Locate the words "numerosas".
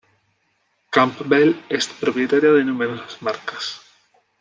2.65-3.21